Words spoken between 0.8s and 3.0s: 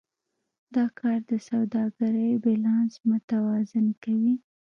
کار د سوداګرۍ بیلانس